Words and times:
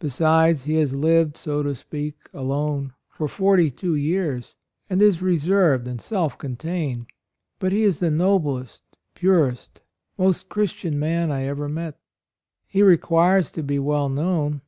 Besides 0.00 0.64
he 0.64 0.74
has 0.78 0.96
lived, 0.96 1.36
so 1.36 1.62
to 1.62 1.72
speak, 1.72 2.16
alone, 2.34 2.92
for 3.08 3.28
forty 3.28 3.70
two 3.70 3.94
years, 3.94 4.56
and 4.90 5.00
he 5.00 5.06
is 5.06 5.22
reserved 5.22 5.86
and 5.86 6.00
self 6.00 6.36
contained. 6.36 7.06
But 7.60 7.70
he 7.70 7.84
is 7.84 8.00
the 8.00 8.10
noblest, 8.10 8.82
purest, 9.14 9.82
most 10.18 10.48
Christian 10.48 10.98
man 10.98 11.30
I 11.30 11.44
ever 11.44 11.68
met. 11.68 12.00
He 12.66 12.80
AND 12.80 12.86
MOTHER. 12.88 12.98
125 13.00 13.00
requires 13.38 13.52
to 13.52 13.62
be 13.62 13.78
well 13.78 14.08
known. 14.08 14.60